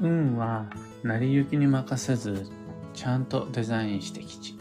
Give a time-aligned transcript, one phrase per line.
[0.00, 0.66] 運は
[1.02, 2.46] 成り行きに任せず
[2.92, 4.58] ちゃんとデザインしてきち。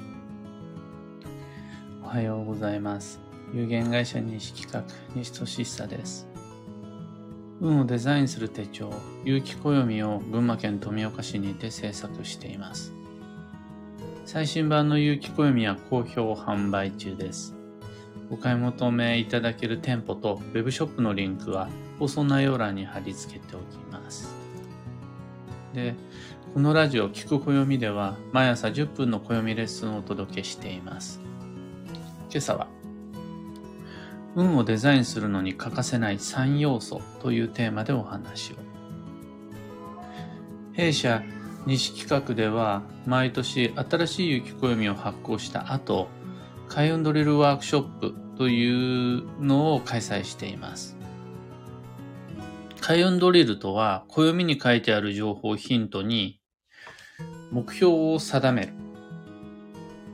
[2.01, 3.19] おはようございます。
[3.53, 6.27] 有限会社西企画西俊久です。
[7.59, 8.93] 運をデザインする手帳
[9.25, 12.93] 有機暦を群馬県富岡市にて制作しています。
[14.25, 17.53] 最新版の有機暦は好評販売中です。
[18.29, 21.67] お買い求めいただける店舗と web ショップのリンクは
[21.99, 24.34] 放送内容欄に貼り付けておきます。
[25.75, 25.93] で、
[26.53, 31.19] このラジオ聞く暦では毎朝10分の暦レッスンをお届けしています。
[32.29, 32.67] 今朝は、
[34.35, 38.55] 運をデザインするのに欠かせない3要素というテーマでお話を。
[40.71, 41.21] 弊社
[41.65, 46.07] 西企画では毎年新しい雪暦を発行した後、
[46.69, 50.94] 開運ドリルワークショップというのを開催しています。
[52.87, 56.39] 開運ドリルとは、暦に書いてある情報をヒントに、
[57.51, 58.73] 目標を定める。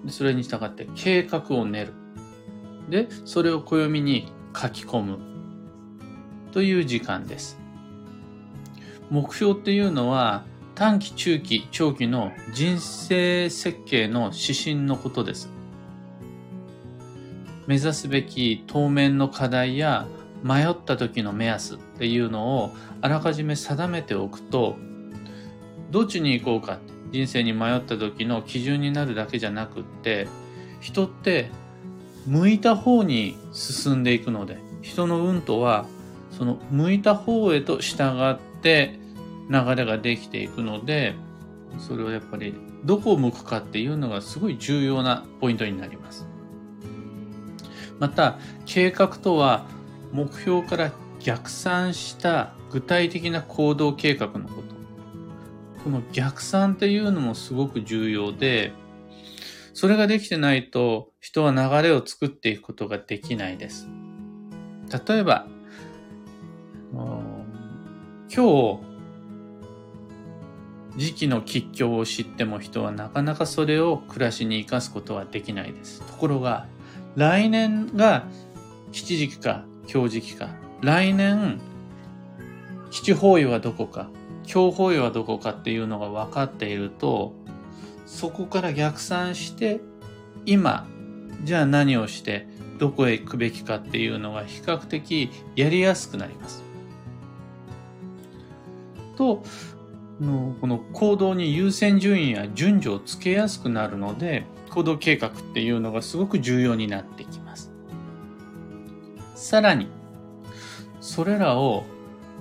[0.07, 1.93] それに従って計画を練る。
[2.89, 5.19] で、それを暦に書き込む。
[6.53, 7.59] という時間です。
[9.09, 15.49] 目標っていうのは、短期、中期、長期の人生設計の指針のことです。
[17.67, 20.07] 目指すべき当面の課題や
[20.43, 24.75] 迷った時の目安っていうのをあらかじめ定めておくと
[25.91, 26.79] どっちに行こうか
[27.11, 30.27] 人生に迷った時の基準になるだけじゃなくって
[30.79, 31.51] 人って
[32.25, 35.85] 向いた方に進んでいくので人の運とは
[36.31, 38.99] その向いた方へと従って
[39.49, 41.15] 流れができていくので
[41.77, 46.27] それはやっぱりどこを向くかっていうのがすごい重要なポイントになります。
[47.99, 49.65] また計画とは
[50.11, 54.75] 目標から逆算した具体的な行動計画のこと。
[55.83, 58.73] この逆算っていうのもすごく重要で、
[59.73, 63.87] それができてないと人は流れを作っていくことができないです。
[65.07, 65.47] 例えば、
[66.93, 67.23] 今
[68.29, 68.79] 日、
[70.97, 76.01] 時期の吉凶を知っても人はなかなかそれを暮らしに生かすことはできないです。
[76.01, 76.67] ところが、
[77.15, 78.25] 来年が
[78.91, 80.47] 吉時期か強時期か。
[80.79, 81.59] 来年、
[82.91, 84.09] 七方位はどこか、
[84.45, 87.33] 強方位はどこかっていうのが分かっていると、
[88.05, 89.81] そこから逆算して、
[90.45, 90.87] 今、
[91.43, 92.47] じゃあ何をして、
[92.79, 96.63] どこへ行くべきかっていうのが比較的やりやすくなります。
[99.17, 99.43] と、
[100.61, 107.30] この行動に優先順位や順序をつけやすくなるので、行動計画っていうのがすごく重要になってきます。
[109.41, 109.87] さらに、
[111.01, 111.83] それらを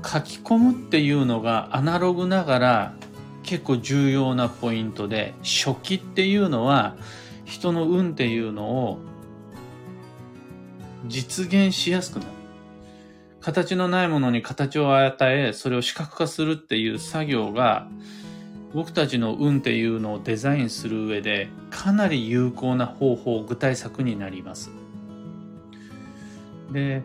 [0.04, 2.94] 書き込むっていうのがアナログながら
[3.42, 6.96] 結構重要なポイントで、初期っていうのは
[7.46, 8.98] 人の運っていうのを
[11.06, 12.30] 実現しやすくなる。
[13.40, 17.88] 形のないものに形を与え、それを視覚化するっていう作業が、
[18.74, 24.70] 僕たちの運っていうのをデザインする上で、かなり有効な方法、具体策になります。
[26.72, 27.03] で、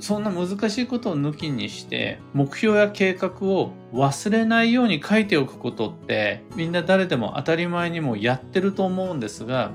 [0.00, 9.72] そんな難しいことを抜きにして、目標や計画を忘れないように書いておくことって、みんな誰でも当たり前にもやってると思うんですが、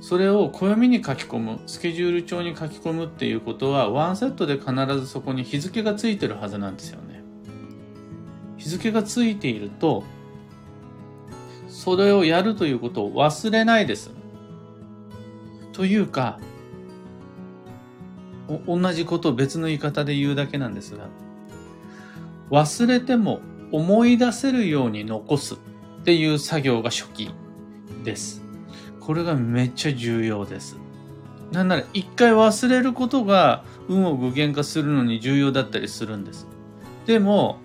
[0.00, 7.22] それを暦に書き込む、スケジュール帳に書き込むっていうことは、ワンセットで必ずそこに日付がついてるはずなんですよね。
[8.56, 10.04] 日付がついていると、
[11.68, 14.10] それをやるということを忘れないです。
[15.72, 16.40] というか、
[18.66, 21.08] 同じことを別の言い方で言うだけなんですが、
[22.50, 23.40] 忘れても
[23.72, 25.58] 思い出せるように残すっ
[26.04, 27.30] ていう作業が初期
[28.04, 28.42] です。
[29.00, 30.76] これがめっちゃ重要です。
[31.52, 36.46] なんなら一回忘れることが運を具現化するのに重要だったりするんです。
[37.06, 37.58] でも、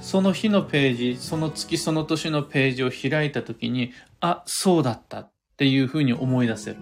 [0.00, 6.76] その日のページ、その月その年のページを開いた時に、あ、そうだったっていうふうに思い出せる。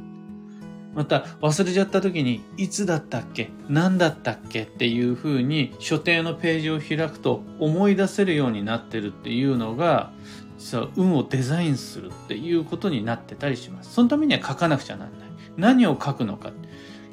[0.94, 3.50] また忘れちゃった時にいつだったっけ？
[3.68, 10.12] 何だったっけっていうふうに所定のページを開くと思い出せるようになってるっていうのが
[10.58, 13.94] 実は運をデザインするっていうことになってたりします。
[13.94, 15.18] そのためには書かなくちゃならない。
[15.56, 16.50] 何を書くのか。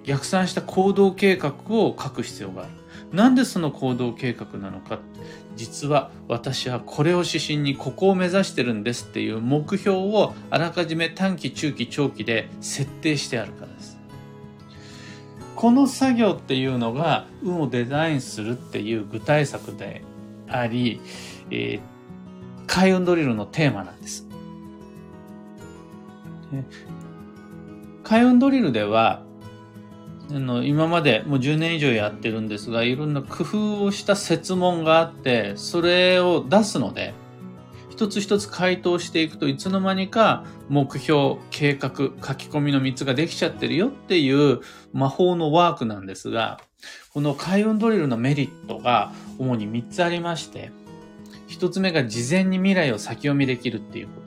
[0.03, 2.71] 逆算した行動計画を書く必要がある。
[3.11, 4.99] なんでその行動計画なのか。
[5.55, 13.97] 実は私はこれを指針にここを目指してるんですっていう目標をあらかじめ短期、中期、長期で設定してあるからです。
[15.55, 20.03] この作業っていうのが運をデザインするっていう具体策で
[20.47, 21.01] あり、
[21.49, 21.81] えー、
[22.67, 24.27] 開運ドリルのテーマなんです。
[28.03, 29.23] 開運ドリルでは、
[30.29, 37.13] あの今までもう10年以上やってるんですが、いろんな工夫をした設問があって、それを出すので、
[37.89, 44.59] 一つ一つ回答していくといつの間にか目標、計画、書き込みの3つができちゃってるよっていう
[44.93, 46.59] 魔法のワークなんですが、
[47.13, 50.71] この開運ドリルのメリットが主に3つありまして、
[51.47, 54.26] 1つ目が事前に未来を先読みできるっていうこと。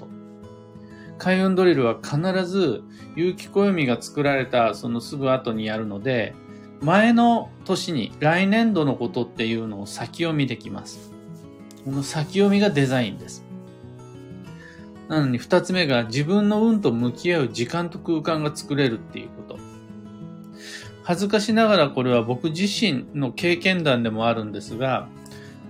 [1.20, 2.82] 開運ドリルは必ず
[3.14, 6.34] 有機暦が作られたそのすぐ後にやるので、
[6.80, 11.12] 前の年に来年度のことっていうのを先読みできます。
[11.84, 13.44] この先読みがデザインです。
[15.08, 19.58] なのに二つ目が自分の運と向き合う時間と空間が作れるっていうこと。
[21.02, 25.08] 恥ずかしながらこれは僕自身の経験談でもあるんですが、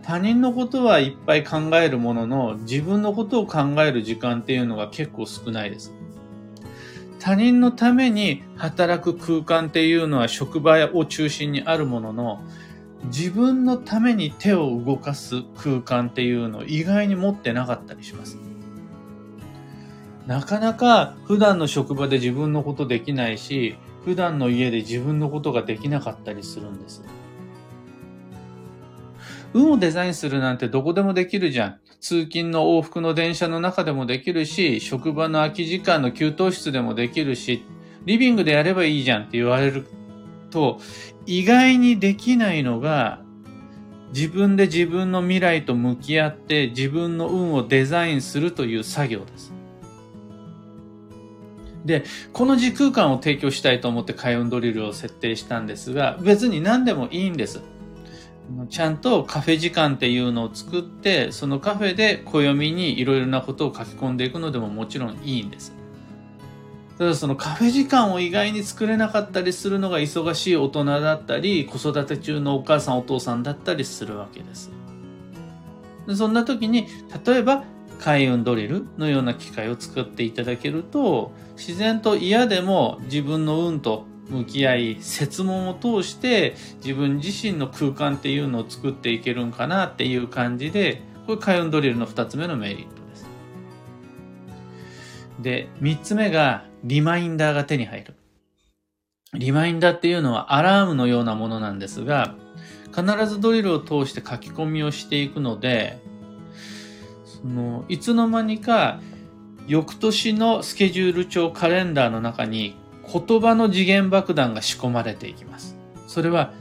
[0.02, 5.92] 他人のことはいっぱい考えるものの、自分のことを考える時間っていうのが結構少ないです。
[7.18, 12.40] 他人のために働く空間っていうのは職場を中心にあるものの、
[13.04, 18.38] 自分のために手を動かす空間っていうのを意外に持ってなかったりします。
[20.26, 27.02] なかなか普段の職場で自分のことできないし、普段の家で自分のことができなかったりするんです。
[29.52, 31.80] 運をデザインするなんてどこでもできるじゃん。
[32.00, 37.62] 通勤の往復の電車の中でもできるし、職場の空き時間の給湯室でもできるし、
[38.04, 39.86] リビングでやればいいじゃんって言われる
[40.50, 40.80] と、
[41.26, 43.22] 意外にできないのが、
[44.14, 49.52] 自分で自分の未来と向き合って自分の運をデザインするという作業です。
[51.84, 57.60] で、この時空間を提供したいと思って開運ドリルを設定したんですが、別に何でもいいんです。
[58.68, 65.74] ちゃんとカフェ時間っていうのを作って、そのカフェで暦にいろいろなことを書き込んでいくのでももちろんいいんです。
[66.98, 74.70] ただそのカフェ時間を意外に作れなかったりするのが忙しい大人だったり、子育て中のお母さんお父さんだったりするわけです。
[76.06, 76.86] でそんな時に、
[77.24, 77.64] 例えば
[77.98, 93.28] 開運ドリルのような機械を作っていただけると、自然と嫌でも自分の運と向き合い、設問を通して自分自身の空間っていうのを作っていけるんかなっていう感じで、これ開運ドリルの二つ目のメリットです。
[95.40, 98.14] で、三つ目がリマインダーが手に入る。
[99.34, 102.34] リマインダーっていうのはアラームのようなものなんですが、
[102.94, 106.00] 必ずドリルを通して書き込みをしていくので、
[107.24, 109.00] そのいつの間にか
[109.68, 112.74] 翌年のスケジュール帳カレンダーの中に
[113.12, 115.76] 言葉の次元爆弾が仕込まれていきます。
[116.06, 116.52] それは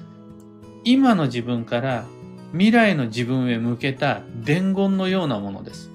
[0.84, 2.06] 今の自分から
[2.52, 5.92] 未来の自分へ向けた伝言のようなものです。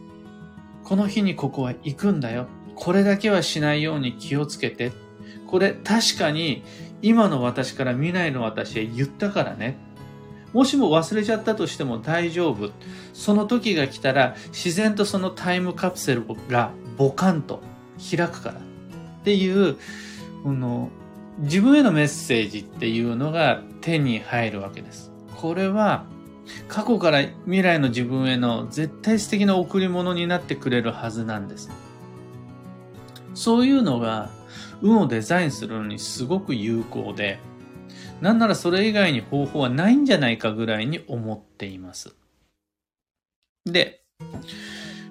[0.85, 2.47] この日にここは行くんだよ。
[2.77, 4.93] これだけはしないように気をつけて。
[5.47, 6.63] これ確かに
[7.03, 9.77] 今の私から未来の私へ言ったからね。
[10.53, 12.71] もしも忘れちゃったとしても大丈夫。
[13.13, 17.61] その時が来たら自然とそのタイムカプセルがボカンと
[17.99, 19.77] 開くからっていう
[20.45, 20.91] この
[21.39, 25.11] 自分へのメッセージっていうのが手に入るわけです。
[25.37, 26.05] これは
[26.69, 31.71] 過去から未来の自分への絶対素敵な贈り物になってくれるはずなんです。
[33.33, 34.29] そういうのが
[34.83, 37.39] 運をデザインするのにすごく有効で、
[38.21, 42.15] なんならそれ以外に方法はないんじゃないかぐらいに思っています。
[43.65, 44.03] で、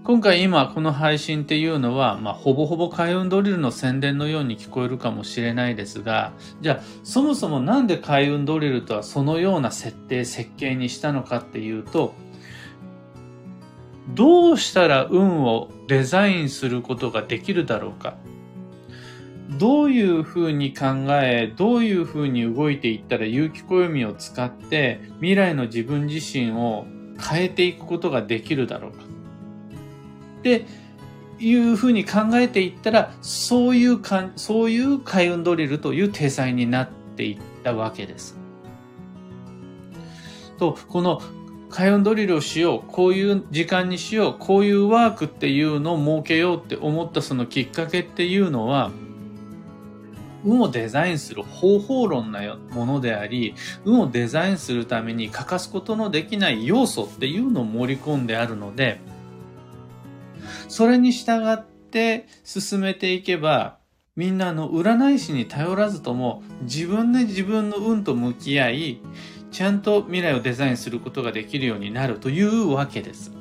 [0.05, 12.13] 今回今この配信っていうのは、まあ、ほぼほぼ開運ドリルの宣伝のように聞こえるかもしれないですが、じゃあ、そもそもなんで開運ドリルとはそのような設定、設計にしたのかっていうと、
[14.09, 18.17] どうしたら運をデザインすることができるだろうか。
[19.57, 26.87] どういうふうに考え、どういうふうに動いていったら有機暦を使って未来の自分自身を
[27.21, 29.02] 変えていくことができるだろうか。
[30.43, 30.65] って
[31.39, 38.37] いうふうに考えていったら、そういうか、そういう開運ドリルという体裁になっていったわけです。
[40.59, 41.21] と、この
[41.69, 48.91] 開運ドリルをしよう、こういう時間にしよう、こういうワークっていうのを設けようって思ったそのきっかけっていうのは、
[50.45, 58.99] 運をデザインする方法論なものであり、運をデザインするために欠かすことのできない要素っていうのを盛り込んであるので、
[60.73, 63.77] それに従って進めていけば、
[64.15, 68.99] みんなの占い師に頼らずとも自分で自分の運と向き合い、
[69.51, 73.31] ちゃんと未来をデザインすることができるようになるというわけです。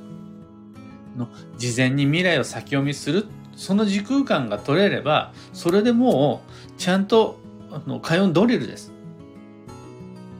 [1.16, 3.24] の事前に未来を先読みする、
[3.56, 8.92] その時空間が取れれば、それでもうちゃんとあの開運ドリルです。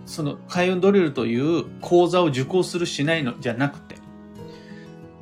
[0.04, 3.91] その開運ドリルという講座を受講するしないのじゃなくて、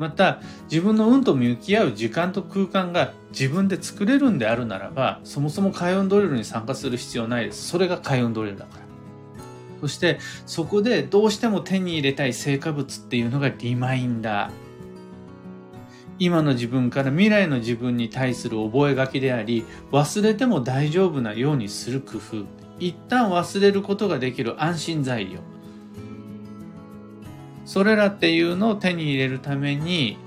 [0.00, 0.40] また
[0.71, 7.69] 自分の運と向き合う時間と空間が自分で作れるんであるならば、そもそも開運ドリルに参加する必要ないです。
[7.69, 8.87] それが開運ドリルだから。
[9.83, 14.52] そしてそこでどうしても手に入れたい成果物っていうのがリマインダー。
[16.19, 22.47] 今の自分から未来の自分に対する覚書であり、忘れても大丈夫なようにする工夫。
[22.78, 25.40] 一旦忘れることができる安心材料。
[27.71, 30.19] それらっていうのを手に入れるために、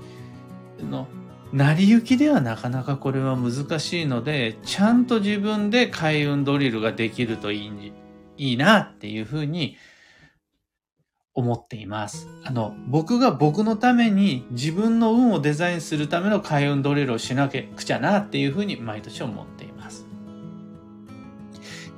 [0.80, 1.06] の
[1.52, 7.92] 成り行きではなかなかこれは難しいので、ちゃんと自分で開運ドリルができるといい
[8.38, 9.76] いいなっていうふうに
[11.34, 12.30] 思っています。
[12.44, 20.06] あの、僕が僕のために自分の運をデザインするための開運ドリルをしなきゃくちゃなっていうふうに毎年思っています。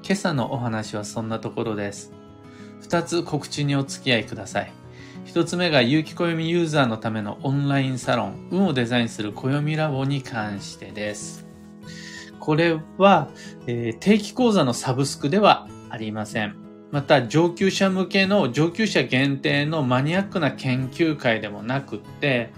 [0.03, 2.12] 今朝のお話はそんなところです。
[2.81, 4.86] 二つ告知にお付き合いください。
[5.26, 11.45] 一つ目が有機暦ユーザーのためのオンラインサロン、運をデザインする暦ラボに関してです。
[12.38, 13.28] これは、
[13.66, 16.54] えー、定期講座のサブスクではありません。
[16.92, 22.52] また上級者向けの上級者限定のマニアックな研究会でもなくって、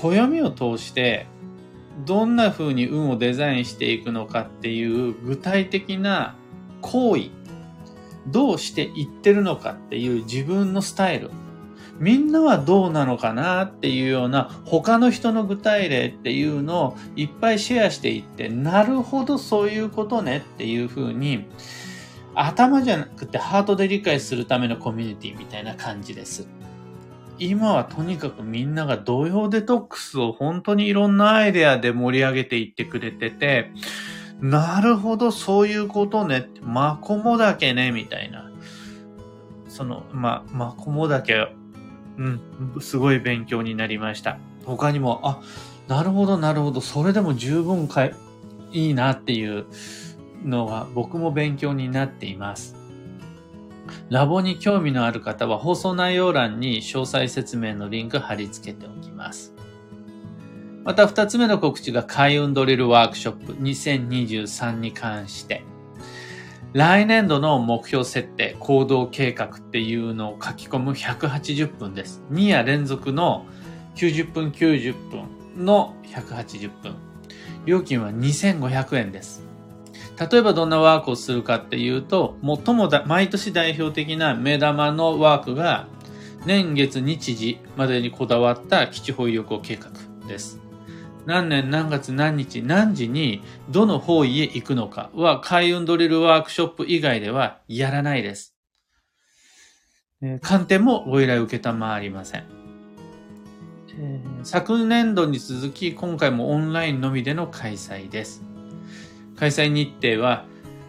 [0.00, 1.26] 暦を通して
[2.06, 6.36] どんな風に運をデザインしていくのかっていう具体的な
[6.82, 7.30] 行為、
[8.28, 11.30] どうしていってるのかっていう自分のスタイル、
[11.98, 21.46] みんなはどうなのかなっていうような他の人の具体例っていうのをいっぱいシェアしていって、なるほどそういうことねっていうふうに、
[22.34, 26.48] 頭じゃなくてハートで理解するためのコミュニティみたいな感じです。
[27.38, 33.70] 今はとにかくみんなが同様デトックスを本当にいろんなアイデアで盛り上げていってくれてて、
[34.40, 36.48] なるほど、そういうことね。
[36.60, 38.50] マコモダケね、みたいな。
[39.68, 41.48] その、ま、マコモダケ、
[42.18, 44.38] うん、すごい勉強になりました。
[44.64, 45.40] 他にも、あ、
[45.88, 48.14] なるほど、なるほど、それでも十分かい、
[48.72, 49.66] いいなっていう
[50.44, 52.76] のが僕も勉強になっています。
[54.08, 59.54] ラボに興味のある方は放送内容欄に詳細説明のリンク貼り付けておきます。
[60.84, 65.64] また二つ目の告知が開運ドリルワークショップ2023に関して、
[66.74, 72.20] 来年度の目標設定、行動計画っていうのを書き込む180分です。
[72.32, 73.46] 2夜連続の
[73.94, 76.96] 90分90分の180分。
[77.64, 79.44] 料金は2500円です。
[80.18, 85.86] 例えばどんなワークをするかっていうと、最も毎年代表的な目玉のワークが、
[86.44, 89.92] 年月日時までにこだわった基地保有旅行計画
[90.26, 90.63] です。
[91.26, 98.54] 何年何月何日何時にどの方位へ行くのかは開運ドリルワークショップ以外ではやらないです。
[100.40, 102.44] 観点もご依頼受けたまわりません。
[104.42, 108.42] 昨年度に続き今回もオンラインのみでの開催です。
[109.36, 110.44] 開催日程は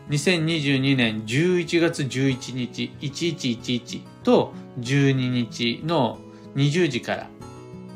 [0.10, 6.20] 2022年11月11日1111と12日の
[6.56, 7.30] 20時から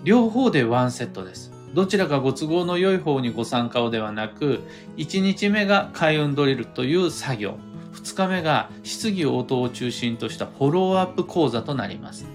[0.04, 1.49] 両方でワンセットです。
[1.74, 4.62] どちらかご都合の良い方にご参加をではなく、
[4.98, 7.56] 1日目が開運ドリルという作業、
[7.94, 12.26] 2日目が質疑応答を中心としたフォローアップ講座となります。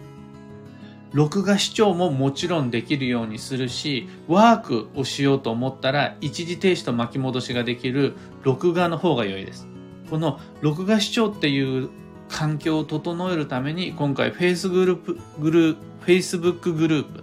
[1.13, 9.69] 録画視聴ももちろんできるようにするし、ワークをしようと思ったら一時停止と巻き戻しができる録画の方が良いです。
[10.11, 11.89] この録画視聴っていう
[12.29, 17.23] 環境を整えるために今回 Facebook グループ、グルー Facebook グループ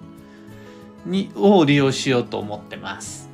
[1.06, 3.30] に、を利用しようと思ってます。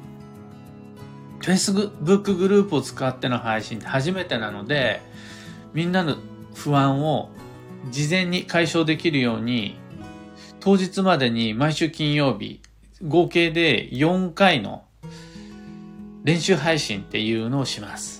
[1.41, 5.01] Facebook グループを使っての配信って初めてなので、
[5.73, 6.17] みんなの
[6.55, 7.29] 不安を
[7.91, 9.77] 事前に解消できるように、
[10.59, 12.61] 当日までに毎週金曜日、
[13.05, 14.83] 合計で4回の
[16.23, 18.16] 練習配信っていうのをします。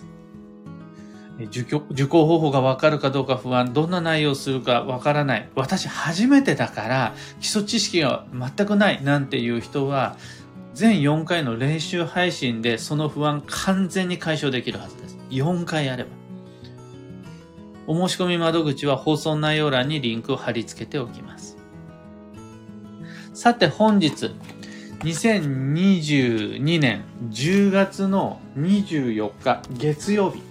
[1.40, 5.50] 受講方法がわかるかどうか不安、どんな内容をするかわからない。
[5.56, 10.18] 私初めてだから基礎知識が全くないなんていう人は、
[10.74, 15.18] 全4回の練習配信でその不安完全に解消できるはずです。
[15.30, 16.10] 4回やれば。
[17.88, 21.58] お申し込み窓口は放送内容欄にリンクを貼り付けておきます。
[23.34, 24.32] さて本日、
[25.02, 30.42] 2022年10月の24日月曜日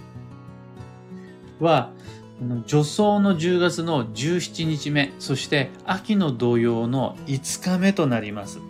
[1.60, 1.90] は、
[2.66, 8.60] 助走の10月の17日目、そして秋の土曜の5日目となります。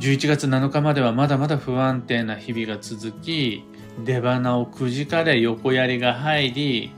[0.00, 3.64] 11月7日まではまだまだ不安定な日々が続き、
[4.04, 6.90] 出花をくじかれ横槍が入り、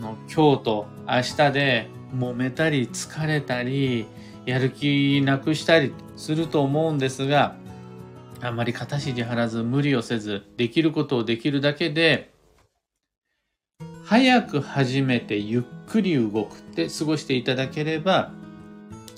[0.00, 0.16] 今
[0.56, 4.06] 日と明日で揉めたり疲れたり、
[4.44, 7.56] やる気なくしたりすると思うんですが、
[8.40, 12.31] あんまり肩肘張らず無理をせず、できることをできるだけで、
[14.12, 18.30] 早く始めてゆっくり動くって過ごしていただければ、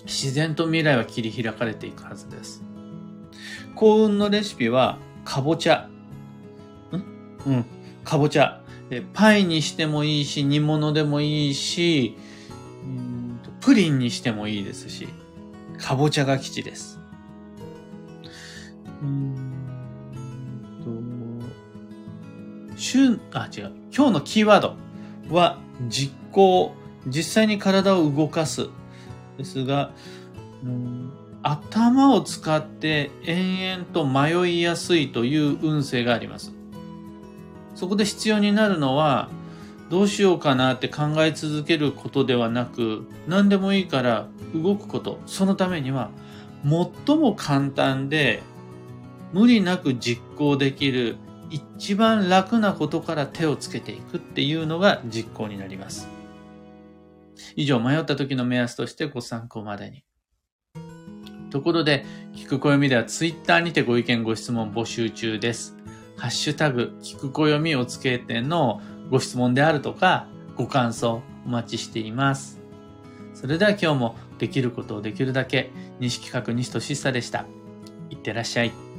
[0.05, 2.63] 自然と未来は切り開かれていくはずです。
[3.75, 5.89] 幸運のレシピは、かぼちゃ。
[6.93, 7.03] ん？
[7.45, 7.65] うん、
[8.05, 8.61] かぼちゃ。
[9.15, 12.17] パイにしてもいいし、煮物でもいいし、
[13.63, 15.09] プリンにしてもいいですし、
[15.77, 17.01] かぼちゃが吉です。
[22.77, 23.73] 週、あ、違う。
[23.97, 24.75] 今日のキーワード
[25.31, 25.59] は
[25.89, 26.75] 実行。
[27.07, 28.69] 実際に体を動かす。
[29.39, 29.93] ですが、
[31.43, 36.53] 頭を使って延々と迷いやすいという運勢があります。
[37.75, 39.29] そこで必要になるのは、
[39.91, 45.21] どうしようかなって考え続けることではなく、何でもいいから動くこと。
[45.27, 46.11] そのためには、
[46.65, 48.43] 最も簡単で、
[49.33, 51.17] 無理なく実行できる
[51.51, 56.09] 一番楽なことから手をつけていくっていうのが実行になります。
[57.57, 60.05] 以上、迷った時の目安としてご参考までに。
[61.51, 65.77] ところで、聞く暦ではツイッターにてご意見ご質問募集中です。
[66.17, 72.61] ハッシュタグ、聞く暦をつけてのご質問であるとか、ご感想お待ちしています。
[73.35, 75.71] それでは今日もできることをできるだけ、
[76.01, 77.47] 西企画西俊久でした。
[78.11, 78.94] いってらっしゃい。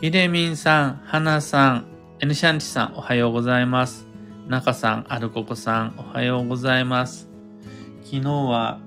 [0.00, 1.86] ひでみんさん、はなさん、
[2.20, 4.06] エヌシャンチさん、おはようございます。
[4.46, 7.28] なかさん、アルココさん、おはようございます。
[8.04, 8.78] 昨日は、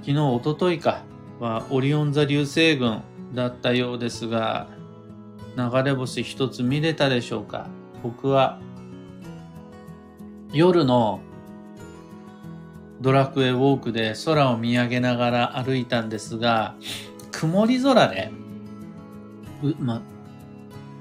[0.00, 1.02] 昨日、おとといか、
[1.40, 3.02] はオリオン座流星群
[3.34, 4.68] だったようですが、
[5.58, 7.68] 流れ星一つ見れたでしょうか
[8.02, 8.58] 僕は、
[10.54, 11.20] 夜の
[13.02, 16.76] ドラクエウォークで空を見上げながら歩いたんですが、
[17.30, 18.32] 曇り空で、
[19.62, 20.02] うま、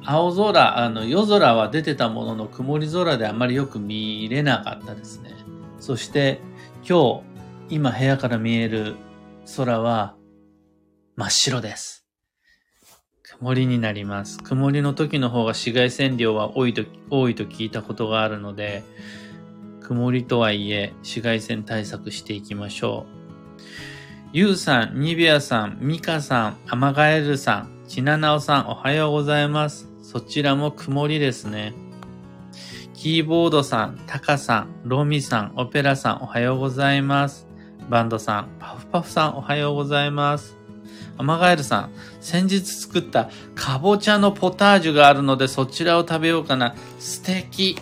[0.03, 5.33] 青空、あの、夜空は出てたものの曇り空であまりよく見れなかったですね。
[5.79, 6.39] そして、
[6.87, 8.95] 今日、今部屋から見える
[9.57, 10.15] 空は
[11.15, 12.05] 真っ白です。
[13.23, 14.39] 曇りになります。
[14.41, 18.83] 曇りの時の方が紫外線量は多いと、多いと聞いたことがあるので、
[19.81, 23.17] 曇りとはいえ紫外線対策していきましょう。
[24.33, 29.87] ゆうさん、ニビアさん、ミカさん、アマガエルさん、ちななおさん、おはようございます。
[30.03, 31.73] そちらも曇りですね。
[32.93, 37.47] キーボードさん、タカさん、ロミさん、オペラさん、おはようございます。
[37.89, 40.57] バンドさん、パフパフさん、おはようございます。
[41.17, 46.75] アマガエルさん、先日作ったかぼちゃのポタージュがあるのでそちらを食べようかな。
[46.99, 47.77] 素敵。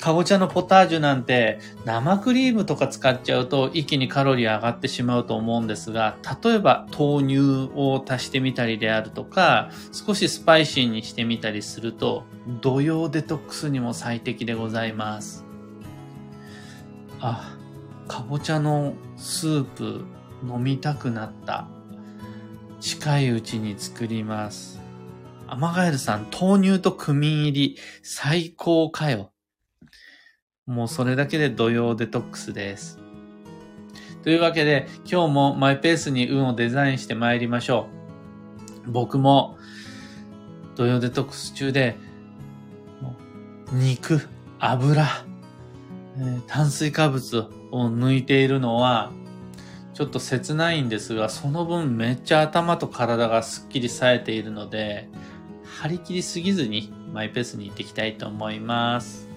[0.00, 12.24] かぼちゃのポタージュなんて生クリームとか使っちゃうと一気にカロリー上がってしまうと思うんですが、例えば豆乳を足してみたりであるとか、少しスパイシーにしてみたりすると、
[12.60, 15.44] 土曜デトックスにも最適でございます。
[17.20, 17.56] あ、
[18.06, 20.04] かぼちゃのスープ
[20.48, 21.68] 飲みたくなった。
[22.80, 24.80] 近いうちに作ります。
[25.48, 29.32] アマガエルさん、豆乳とクミン入り、最高かよ。
[30.68, 32.98] もうそれだけで土曜デトックスです。
[34.22, 37.88] というわけで、今日もマイペースに運をデザインして参りましょ
[38.86, 38.90] う。
[38.90, 39.56] 僕も、
[40.76, 41.96] 土曜デトックス中で、
[43.72, 44.28] 肉、
[44.58, 45.06] 油、
[46.46, 49.10] 炭水化物を抜いているのは、
[49.94, 55.08] ちょっと切ないんですが、その分めっちゃ頭と体がすっきり冴えているので、
[55.80, 59.27] 張り切りすぎずにマイペースに行っていきたいと思います。